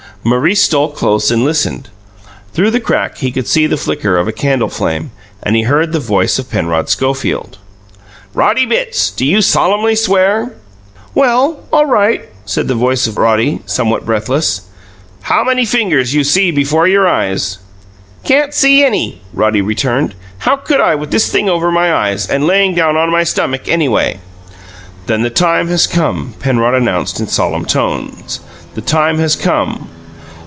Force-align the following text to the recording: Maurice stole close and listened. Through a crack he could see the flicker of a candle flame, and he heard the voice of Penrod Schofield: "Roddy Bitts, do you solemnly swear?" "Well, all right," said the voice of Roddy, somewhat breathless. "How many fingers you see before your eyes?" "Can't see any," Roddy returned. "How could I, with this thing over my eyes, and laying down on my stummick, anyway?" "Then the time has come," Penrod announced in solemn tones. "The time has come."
Maurice 0.23 0.61
stole 0.61 0.89
close 0.91 1.31
and 1.31 1.43
listened. 1.43 1.89
Through 2.53 2.75
a 2.75 2.79
crack 2.79 3.17
he 3.17 3.31
could 3.31 3.47
see 3.47 3.65
the 3.65 3.75
flicker 3.75 4.17
of 4.17 4.27
a 4.27 4.31
candle 4.31 4.69
flame, 4.69 5.09
and 5.41 5.55
he 5.55 5.63
heard 5.63 5.91
the 5.93 5.99
voice 5.99 6.37
of 6.37 6.47
Penrod 6.51 6.89
Schofield: 6.89 7.57
"Roddy 8.35 8.67
Bitts, 8.67 9.09
do 9.09 9.25
you 9.25 9.41
solemnly 9.41 9.95
swear?" 9.95 10.53
"Well, 11.15 11.61
all 11.73 11.87
right," 11.87 12.21
said 12.45 12.67
the 12.67 12.75
voice 12.75 13.07
of 13.07 13.17
Roddy, 13.17 13.61
somewhat 13.65 14.05
breathless. 14.05 14.61
"How 15.23 15.43
many 15.43 15.65
fingers 15.65 16.13
you 16.13 16.23
see 16.23 16.51
before 16.51 16.87
your 16.87 17.07
eyes?" 17.07 17.57
"Can't 18.23 18.53
see 18.53 18.83
any," 18.83 19.21
Roddy 19.33 19.63
returned. 19.63 20.13
"How 20.37 20.55
could 20.55 20.79
I, 20.79 20.93
with 20.93 21.09
this 21.09 21.31
thing 21.31 21.49
over 21.49 21.71
my 21.71 21.91
eyes, 21.91 22.27
and 22.29 22.45
laying 22.45 22.75
down 22.75 22.95
on 22.95 23.09
my 23.11 23.23
stummick, 23.23 23.67
anyway?" 23.67 24.19
"Then 25.07 25.23
the 25.23 25.31
time 25.31 25.67
has 25.69 25.87
come," 25.87 26.35
Penrod 26.39 26.75
announced 26.75 27.19
in 27.19 27.25
solemn 27.25 27.65
tones. 27.65 28.39
"The 28.75 28.81
time 28.81 29.17
has 29.17 29.35
come." 29.35 29.89